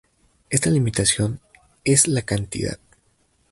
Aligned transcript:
Esta 0.49 0.71
limitación 0.71 1.41
es 1.83 2.07
la 2.07 2.23
cantidad. 2.23 2.79